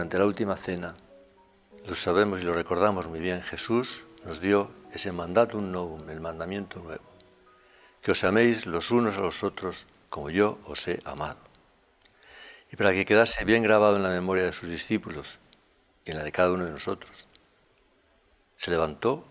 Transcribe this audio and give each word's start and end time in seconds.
durante 0.00 0.18
la 0.18 0.24
última 0.24 0.56
cena, 0.56 0.96
lo 1.86 1.94
sabemos 1.94 2.40
y 2.40 2.44
lo 2.44 2.54
recordamos 2.54 3.06
muy 3.06 3.20
bien, 3.20 3.42
Jesús 3.42 4.00
nos 4.24 4.40
dio 4.40 4.70
ese 4.94 5.12
mandatum 5.12 5.70
novum, 5.70 6.08
el 6.08 6.22
mandamiento 6.22 6.80
nuevo, 6.80 7.04
que 8.00 8.12
os 8.12 8.24
améis 8.24 8.64
los 8.64 8.90
unos 8.90 9.18
a 9.18 9.20
los 9.20 9.44
otros 9.44 9.84
como 10.08 10.30
yo 10.30 10.58
os 10.64 10.88
he 10.88 10.98
amado. 11.04 11.36
Y 12.72 12.76
para 12.76 12.92
que 12.92 13.04
quedase 13.04 13.44
bien 13.44 13.62
grabado 13.62 13.96
en 13.96 14.02
la 14.02 14.08
memoria 14.08 14.44
de 14.44 14.54
sus 14.54 14.70
discípulos 14.70 15.38
y 16.06 16.12
en 16.12 16.16
la 16.16 16.24
de 16.24 16.32
cada 16.32 16.52
uno 16.52 16.64
de 16.64 16.70
nosotros, 16.70 17.12
se 18.56 18.70
levantó 18.70 19.22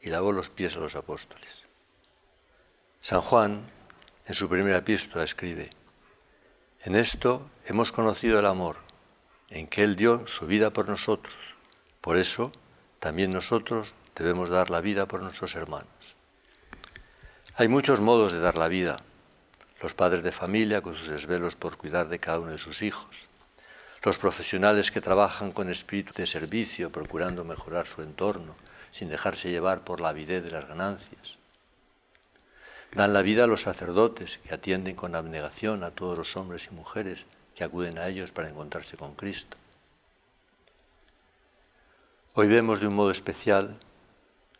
y 0.00 0.10
lavó 0.10 0.30
los 0.30 0.50
pies 0.50 0.76
a 0.76 0.78
los 0.78 0.94
apóstoles. 0.94 1.64
San 3.00 3.22
Juan, 3.22 3.68
en 4.24 4.34
su 4.36 4.48
primera 4.48 4.78
epístola, 4.78 5.24
escribe, 5.24 5.68
en 6.84 6.94
esto 6.94 7.50
hemos 7.66 7.90
conocido 7.90 8.38
el 8.38 8.46
amor, 8.46 8.88
en 9.50 9.66
que 9.66 9.84
Él 9.84 9.96
dio 9.96 10.26
su 10.26 10.46
vida 10.46 10.72
por 10.72 10.88
nosotros. 10.88 11.34
Por 12.00 12.16
eso, 12.16 12.52
también 12.98 13.32
nosotros 13.32 13.88
debemos 14.14 14.48
dar 14.48 14.70
la 14.70 14.80
vida 14.80 15.06
por 15.06 15.22
nuestros 15.22 15.54
hermanos. 15.54 15.88
Hay 17.56 17.68
muchos 17.68 18.00
modos 18.00 18.32
de 18.32 18.40
dar 18.40 18.56
la 18.56 18.68
vida. 18.68 19.00
Los 19.82 19.94
padres 19.94 20.22
de 20.22 20.32
familia 20.32 20.82
con 20.82 20.94
sus 20.94 21.08
desvelos 21.08 21.56
por 21.56 21.76
cuidar 21.76 22.08
de 22.08 22.18
cada 22.18 22.38
uno 22.38 22.52
de 22.52 22.58
sus 22.58 22.82
hijos. 22.82 23.14
Los 24.02 24.18
profesionales 24.18 24.90
que 24.90 25.00
trabajan 25.00 25.52
con 25.52 25.68
espíritu 25.68 26.12
de 26.14 26.26
servicio 26.26 26.90
procurando 26.90 27.44
mejorar 27.44 27.86
su 27.86 28.02
entorno 28.02 28.56
sin 28.90 29.08
dejarse 29.08 29.50
llevar 29.50 29.84
por 29.84 30.00
la 30.00 30.08
avidez 30.10 30.44
de 30.44 30.52
las 30.52 30.66
ganancias. 30.66 31.38
Dan 32.92 33.12
la 33.12 33.22
vida 33.22 33.44
a 33.44 33.46
los 33.46 33.62
sacerdotes 33.62 34.38
que 34.38 34.54
atienden 34.54 34.96
con 34.96 35.14
abnegación 35.14 35.84
a 35.84 35.90
todos 35.90 36.18
los 36.18 36.36
hombres 36.36 36.68
y 36.70 36.74
mujeres 36.74 37.24
acuden 37.64 37.98
a 37.98 38.08
ellos 38.08 38.32
para 38.32 38.48
encontrarse 38.48 38.96
con 38.96 39.14
Cristo. 39.14 39.56
Hoy 42.34 42.48
vemos 42.48 42.80
de 42.80 42.86
un 42.86 42.94
modo 42.94 43.10
especial 43.10 43.76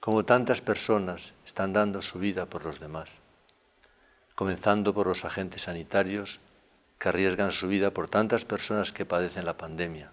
cómo 0.01 0.25
tantas 0.25 0.61
personas 0.61 1.33
están 1.47 1.73
dando 1.73 2.03
su 2.03 2.19
vida 2.19 2.47
por 2.47 2.65
los 2.65 2.81
demás, 2.81 3.19
comenzando 4.35 4.93
por 4.93 5.07
los 5.07 5.25
agentes 5.25 5.63
sanitarios 5.63 6.41
que 6.99 7.09
arriesgan 7.09 7.53
su 7.53 7.69
vida 7.69 7.93
por 7.93 8.09
tantas 8.09 8.45
personas 8.45 8.93
que 8.93 9.07
padecen 9.07 9.45
la 9.45 9.57
pandemia. 9.57 10.13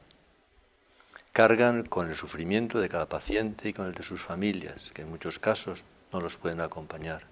Cargan 1.33 1.83
con 1.83 2.09
el 2.09 2.15
sufrimiento 2.15 2.79
de 2.79 2.89
cada 2.89 3.09
paciente 3.09 3.69
y 3.69 3.73
con 3.73 3.87
el 3.87 3.93
de 3.93 4.03
sus 4.03 4.21
familias, 4.21 4.91
que 4.93 5.01
en 5.01 5.09
muchos 5.09 5.39
casos 5.39 5.83
no 6.13 6.21
los 6.21 6.37
pueden 6.37 6.61
acompañar. 6.61 7.23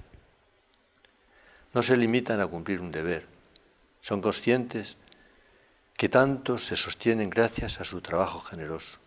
No 1.74 1.84
se 1.84 1.98
limitan 1.98 2.42
a 2.42 2.48
cumplir 2.48 2.82
un 2.82 2.92
deber, 2.92 3.26
son 4.02 4.22
conscientes 4.22 4.98
que 5.98 6.10
tantos 6.10 6.66
se 6.66 6.76
sostienen 6.76 7.30
gracias 7.30 7.80
a 7.80 7.86
su 7.86 8.02
trabajo 8.02 8.40
generoso. 8.40 8.98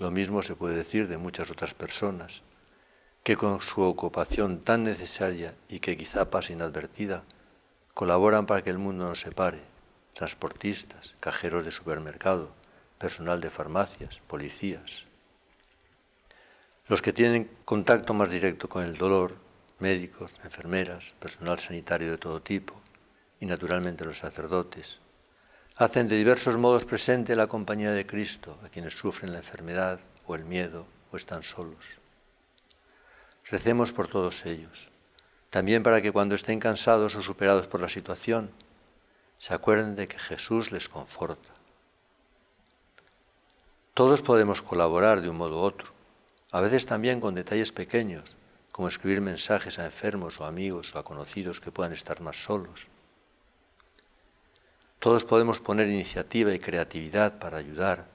Lo 0.00 0.10
mismo 0.10 0.42
se 0.42 0.56
puede 0.56 0.74
decir 0.74 1.06
de 1.06 1.18
muchas 1.18 1.52
otras 1.52 1.72
personas, 1.72 2.42
que 3.22 3.36
con 3.36 3.60
su 3.60 3.82
ocupación 3.82 4.60
tan 4.60 4.82
necesaria 4.82 5.54
y 5.68 5.78
que 5.78 5.96
quizá 5.96 6.30
pase 6.30 6.52
inadvertida, 6.52 7.22
colaboran 7.94 8.46
para 8.46 8.62
que 8.62 8.70
el 8.70 8.78
mundo 8.78 9.06
no 9.06 9.14
se 9.14 9.30
pare, 9.30 9.60
transportistas, 10.14 11.14
cajeros 11.20 11.64
de 11.64 11.70
supermercado, 11.70 12.50
personal 12.98 13.40
de 13.40 13.50
farmacias, 13.50 14.20
policías. 14.26 15.04
Los 16.88 17.02
que 17.02 17.12
tienen 17.12 17.48
contacto 17.64 18.14
más 18.14 18.30
directo 18.30 18.68
con 18.68 18.82
el 18.82 18.96
dolor, 18.96 19.36
médicos, 19.78 20.32
enfermeras, 20.42 21.14
personal 21.20 21.60
sanitario 21.60 22.10
de 22.10 22.18
todo 22.18 22.42
tipo 22.42 22.74
y 23.38 23.46
naturalmente 23.46 24.04
los 24.04 24.18
sacerdotes, 24.18 24.98
hacen 25.80 26.08
de 26.08 26.16
diversos 26.16 26.58
modos 26.58 26.84
presente 26.84 27.34
la 27.34 27.46
compañía 27.46 27.92
de 27.92 28.04
Cristo 28.04 28.58
a 28.62 28.68
quienes 28.68 28.92
sufren 28.92 29.32
la 29.32 29.38
enfermedad 29.38 29.98
o 30.26 30.34
el 30.34 30.44
miedo 30.44 30.84
o 31.10 31.16
están 31.16 31.42
solos. 31.42 31.82
Recemos 33.50 33.90
por 33.90 34.06
todos 34.06 34.44
ellos, 34.44 34.90
también 35.48 35.82
para 35.82 36.02
que 36.02 36.12
cuando 36.12 36.34
estén 36.34 36.60
cansados 36.60 37.14
o 37.14 37.22
superados 37.22 37.66
por 37.66 37.80
la 37.80 37.88
situación, 37.88 38.50
se 39.38 39.54
acuerden 39.54 39.96
de 39.96 40.06
que 40.06 40.18
Jesús 40.18 40.70
les 40.70 40.86
conforta. 40.86 41.48
Todos 43.94 44.20
podemos 44.20 44.60
colaborar 44.60 45.22
de 45.22 45.30
un 45.30 45.38
modo 45.38 45.62
u 45.62 45.64
otro, 45.64 45.92
a 46.52 46.60
veces 46.60 46.84
también 46.84 47.20
con 47.20 47.34
detalles 47.34 47.72
pequeños, 47.72 48.24
como 48.70 48.88
escribir 48.88 49.22
mensajes 49.22 49.78
a 49.78 49.86
enfermos 49.86 50.40
o 50.40 50.44
amigos 50.44 50.94
o 50.94 50.98
a 50.98 51.04
conocidos 51.04 51.58
que 51.58 51.72
puedan 51.72 51.94
estar 51.94 52.20
más 52.20 52.36
solos. 52.36 52.80
Todos 55.00 55.24
podemos 55.24 55.58
poner 55.58 55.88
iniciativa 55.88 56.54
y 56.54 56.60
creatividad 56.60 57.40
para 57.40 57.58
ayudar, 57.58 58.06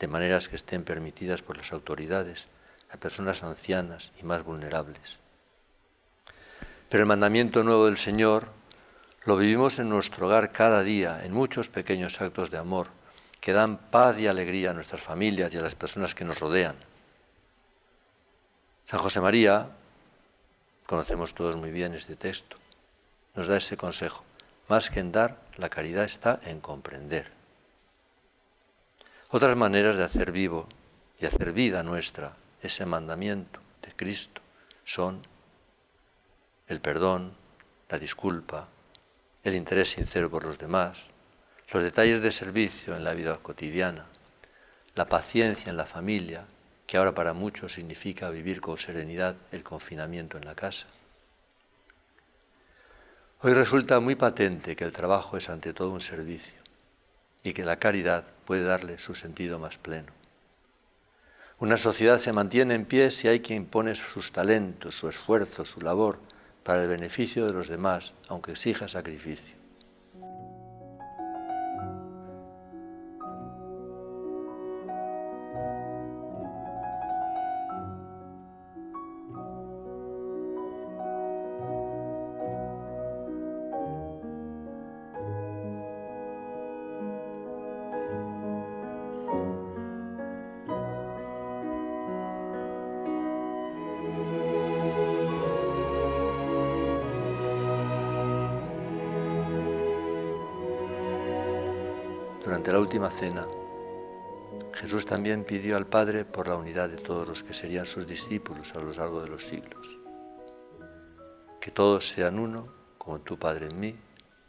de 0.00 0.08
maneras 0.08 0.48
que 0.48 0.56
estén 0.56 0.82
permitidas 0.82 1.42
por 1.42 1.56
las 1.56 1.72
autoridades, 1.72 2.48
a 2.90 2.96
personas 2.96 3.44
ancianas 3.44 4.10
y 4.20 4.24
más 4.24 4.42
vulnerables. 4.42 5.20
Pero 6.88 7.04
el 7.04 7.08
mandamiento 7.08 7.62
nuevo 7.62 7.86
del 7.86 7.96
Señor 7.96 8.48
lo 9.24 9.36
vivimos 9.36 9.78
en 9.78 9.88
nuestro 9.88 10.26
hogar 10.26 10.50
cada 10.50 10.82
día, 10.82 11.24
en 11.24 11.32
muchos 11.32 11.68
pequeños 11.68 12.20
actos 12.20 12.50
de 12.50 12.58
amor 12.58 12.88
que 13.40 13.52
dan 13.52 13.78
paz 13.78 14.18
y 14.18 14.26
alegría 14.26 14.70
a 14.70 14.74
nuestras 14.74 15.02
familias 15.02 15.54
y 15.54 15.58
a 15.58 15.62
las 15.62 15.76
personas 15.76 16.14
que 16.14 16.24
nos 16.24 16.40
rodean. 16.40 16.74
San 18.84 18.98
José 18.98 19.20
María, 19.20 19.70
Conocemos 20.86 21.32
todos 21.32 21.56
muy 21.56 21.70
bien 21.70 21.94
este 21.94 22.14
texto. 22.14 22.56
Nos 23.34 23.46
da 23.46 23.56
ese 23.56 23.76
consejo. 23.76 24.22
Más 24.68 24.90
que 24.90 25.00
en 25.00 25.12
dar, 25.12 25.40
la 25.56 25.68
caridad 25.68 26.04
está 26.04 26.40
en 26.46 26.60
comprender. 26.60 27.30
Otras 29.30 29.56
maneras 29.56 29.96
de 29.96 30.04
hacer 30.04 30.32
vivo 30.32 30.68
y 31.20 31.26
hacer 31.26 31.52
vida 31.52 31.82
nuestra 31.82 32.36
ese 32.62 32.86
mandamiento 32.86 33.60
de 33.82 33.92
Cristo 33.92 34.40
son 34.84 35.22
el 36.66 36.80
perdón, 36.80 37.34
la 37.90 37.98
disculpa, 37.98 38.68
el 39.42 39.54
interés 39.54 39.90
sincero 39.90 40.30
por 40.30 40.44
los 40.44 40.58
demás, 40.58 40.98
los 41.72 41.82
detalles 41.82 42.22
de 42.22 42.32
servicio 42.32 42.96
en 42.96 43.04
la 43.04 43.12
vida 43.12 43.38
cotidiana, 43.42 44.06
la 44.94 45.06
paciencia 45.06 45.70
en 45.70 45.76
la 45.76 45.86
familia, 45.86 46.46
que 46.86 46.96
ahora 46.96 47.14
para 47.14 47.32
muchos 47.32 47.74
significa 47.74 48.30
vivir 48.30 48.60
con 48.60 48.78
serenidad 48.78 49.36
el 49.52 49.62
confinamiento 49.62 50.38
en 50.38 50.44
la 50.44 50.54
casa. 50.54 50.86
Hoy 53.46 53.52
resulta 53.52 54.00
muy 54.00 54.14
patente 54.14 54.74
que 54.74 54.84
el 54.84 54.92
trabajo 54.92 55.36
es 55.36 55.50
ante 55.50 55.74
todo 55.74 55.90
un 55.90 56.00
servicio 56.00 56.54
y 57.42 57.52
que 57.52 57.62
la 57.62 57.78
caridad 57.78 58.24
puede 58.46 58.62
darle 58.62 58.98
su 58.98 59.14
sentido 59.14 59.58
más 59.58 59.76
pleno. 59.76 60.10
Una 61.58 61.76
sociedad 61.76 62.16
se 62.16 62.32
mantiene 62.32 62.74
en 62.74 62.86
pie 62.86 63.10
si 63.10 63.28
hay 63.28 63.40
quien 63.40 63.66
pone 63.66 63.96
sus 63.96 64.32
talentos, 64.32 64.94
su 64.94 65.10
esfuerzo, 65.10 65.66
su 65.66 65.82
labor 65.82 66.20
para 66.62 66.84
el 66.84 66.88
beneficio 66.88 67.44
de 67.46 67.52
los 67.52 67.68
demás, 67.68 68.14
aunque 68.28 68.52
exija 68.52 68.88
sacrificio. 68.88 69.53
Durante 102.44 102.72
la 102.72 102.78
última 102.78 103.10
cena, 103.10 103.46
Jesús 104.74 105.06
también 105.06 105.44
pidió 105.44 105.76
al 105.76 105.86
Padre 105.86 106.24
por 106.24 106.48
la 106.48 106.56
unidad 106.56 106.90
de 106.90 106.98
todos 106.98 107.26
los 107.26 107.42
que 107.42 107.54
serían 107.54 107.86
sus 107.86 108.06
discípulos 108.06 108.72
a 108.74 108.80
lo 108.80 108.92
largo 108.92 109.22
de 109.22 109.28
los 109.28 109.44
siglos. 109.44 109.86
Que 111.60 111.70
todos 111.70 112.08
sean 112.08 112.38
uno, 112.38 112.68
como 112.98 113.20
tú, 113.20 113.38
Padre, 113.38 113.68
en 113.70 113.80
mí 113.80 113.96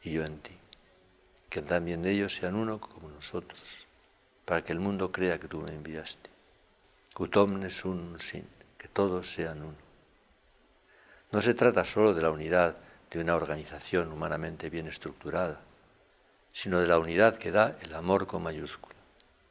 y 0.04 0.12
yo 0.12 0.26
en 0.26 0.40
ti. 0.40 0.58
Que 1.50 1.62
también 1.62 2.06
ellos 2.06 2.36
sean 2.36 2.56
uno 2.56 2.82
como 2.82 3.10
nosotros, 3.10 3.62
para 4.44 4.64
que 4.64 4.74
el 4.74 4.80
mundo 4.80 5.12
crea 5.12 5.40
que 5.40 5.48
tú 5.48 5.62
me 5.62 5.74
enviaste. 5.74 6.30
Ut 7.18 7.38
omnes 7.38 7.86
unum 7.86 8.20
sin, 8.20 8.46
que 8.78 8.90
todos 8.90 9.34
sean 9.34 9.62
uno. 9.62 9.86
No 11.32 11.42
se 11.42 11.54
trata 11.54 11.86
solo 11.86 12.14
de 12.14 12.22
la 12.22 12.32
unidad 12.32 12.76
de 13.10 13.22
una 13.22 13.36
organización 13.36 14.12
humanamente 14.12 14.70
bien 14.70 14.88
estructurada, 14.88 15.62
sino 16.56 16.80
de 16.80 16.88
la 16.88 17.00
unidad 17.00 17.36
que 17.36 17.52
da 17.52 17.78
el 17.82 17.94
amor 17.94 18.28
con 18.28 18.42
mayúscula, 18.42 18.96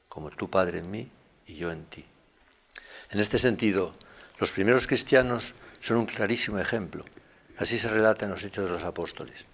como 0.09 0.31
tu 0.31 0.49
Padre 0.49 0.79
en 0.79 0.91
mí 0.91 1.11
y 1.47 1.57
yo 1.57 1.71
en 1.71 1.85
ti. 1.85 2.03
En 3.11 3.21
este 3.21 3.39
sentido, 3.39 3.93
los 4.39 4.51
primeros 4.53 4.87
cristianos 4.87 5.53
son 5.81 5.99
un 5.99 6.07
clarísimo 6.07 6.59
ejemplo. 6.59 7.05
Así 7.59 7.79
se 7.79 7.89
relata 7.89 8.25
en 8.25 8.31
los 8.31 8.43
Hechos 8.43 8.65
de 8.65 8.73
los 8.73 8.85
Apóstoles. 8.85 9.45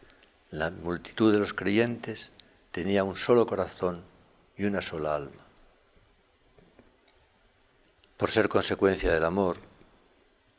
La 0.53 0.71
multitud 0.71 1.33
de 1.33 1.41
los 1.41 1.53
creyentes 1.53 2.31
tenía 2.71 3.03
un 3.03 3.17
solo 3.17 3.49
corazón 3.49 4.05
y 4.57 4.65
una 4.65 4.81
sola 4.81 5.17
alma. 5.17 5.43
Por 8.17 8.31
ser 8.31 8.49
consecuencia 8.49 9.13
del 9.13 9.25
amor, 9.25 9.57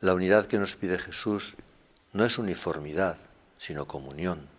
la 0.00 0.12
unidad 0.12 0.44
que 0.44 0.58
nos 0.58 0.76
pide 0.76 0.98
Jesús 0.98 1.54
no 2.12 2.26
es 2.26 2.36
uniformidad, 2.36 3.16
sino 3.56 3.88
comunión. 3.88 4.51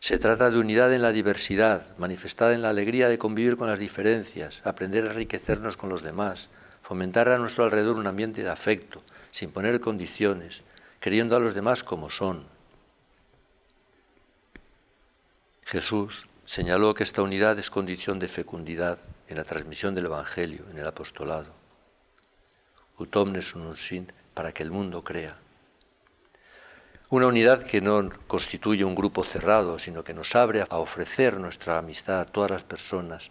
Se 0.00 0.18
trata 0.18 0.50
de 0.50 0.58
unidad 0.58 0.92
en 0.94 1.02
la 1.02 1.12
diversidad, 1.12 1.96
manifestada 1.98 2.54
en 2.54 2.62
la 2.62 2.70
alegría 2.70 3.08
de 3.08 3.18
convivir 3.18 3.56
con 3.56 3.68
las 3.68 3.78
diferencias, 3.78 4.62
aprender 4.64 5.04
a 5.04 5.10
enriquecernos 5.10 5.76
con 5.76 5.88
los 5.88 6.02
demás, 6.02 6.48
fomentar 6.80 7.28
a 7.28 7.38
nuestro 7.38 7.64
alrededor 7.64 7.96
un 7.96 8.06
ambiente 8.06 8.42
de 8.42 8.50
afecto, 8.50 9.02
sin 9.32 9.50
poner 9.50 9.80
condiciones, 9.80 10.62
queriendo 11.00 11.36
a 11.36 11.40
los 11.40 11.54
demás 11.54 11.82
como 11.82 12.10
son. 12.10 12.46
Jesús 15.64 16.22
señaló 16.46 16.94
que 16.94 17.02
esta 17.02 17.20
unidad 17.20 17.58
es 17.58 17.68
condición 17.68 18.18
de 18.18 18.28
fecundidad 18.28 18.98
en 19.28 19.36
la 19.36 19.44
transmisión 19.44 19.94
del 19.94 20.06
Evangelio, 20.06 20.64
en 20.70 20.78
el 20.78 20.86
apostolado. 20.86 21.52
Ut 22.98 23.14
omnes 23.16 23.54
sin 23.76 24.10
para 24.32 24.52
que 24.52 24.62
el 24.62 24.70
mundo 24.70 25.04
crea. 25.04 25.36
Una 27.10 27.26
unidad 27.26 27.62
que 27.62 27.80
no 27.80 28.10
constituye 28.26 28.84
un 28.84 28.94
grupo 28.94 29.24
cerrado, 29.24 29.78
sino 29.78 30.04
que 30.04 30.12
nos 30.12 30.36
abre 30.36 30.60
a 30.68 30.76
ofrecer 30.76 31.40
nuestra 31.40 31.78
amistad 31.78 32.20
a 32.20 32.26
todas 32.26 32.50
las 32.50 32.64
personas 32.64 33.30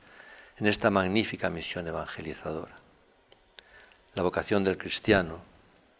en 0.57 0.65
esta 0.65 0.89
magnífica 0.89 1.51
misión 1.51 1.87
evangelizadora. 1.87 2.75
La 4.15 4.23
vocación 4.23 4.63
del 4.63 4.79
cristiano, 4.79 5.41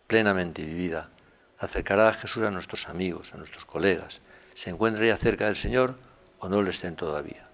plenamente 0.08 0.64
vivida, 0.64 1.12
acercará 1.60 2.10
a 2.10 2.14
Jesús 2.14 2.44
a 2.44 2.50
nuestros 2.50 2.88
amigos, 2.88 3.36
a 3.36 3.38
nuestros 3.38 3.66
colegas, 3.66 4.22
se 4.56 4.72
encuentra 4.72 5.06
ya 5.06 5.16
cerca 5.16 5.46
del 5.46 5.56
Señor 5.56 5.94
o 6.40 6.50
no 6.50 6.64
lo 6.64 6.72
estén 6.72 6.96
todavía. 6.96 7.48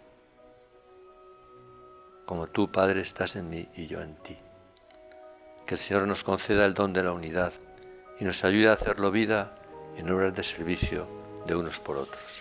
Como 2.26 2.48
tú, 2.48 2.72
Padre, 2.72 3.02
estás 3.02 3.36
en 3.36 3.50
mí 3.50 3.68
y 3.76 3.88
yo 3.88 4.02
en 4.02 4.16
ti. 4.16 4.38
Que 5.66 5.76
el 5.76 5.80
Señor 5.80 6.08
nos 6.08 6.24
conceda 6.24 6.64
el 6.64 6.74
don 6.74 6.94
de 6.94 7.04
la 7.04 7.12
unidad 7.12 7.52
y 8.22 8.24
nos 8.24 8.46
ayude 8.46 8.70
a 8.70 8.74
hacerlo 8.74 9.12
vida 9.12 9.56
en 9.98 10.10
obras 10.10 10.36
de 10.36 10.44
servicio 10.44 11.08
de 11.46 11.56
unos 11.56 11.80
por 11.80 11.98
otros. 11.98 12.33